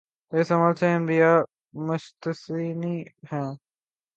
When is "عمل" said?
0.51-0.73